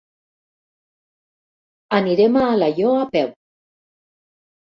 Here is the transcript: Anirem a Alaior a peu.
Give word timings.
Anirem 1.99 2.41
a 2.41 2.47
Alaior 2.55 2.97
a 3.03 3.05
peu. 3.13 3.31